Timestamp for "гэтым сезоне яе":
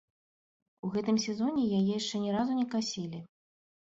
0.95-1.81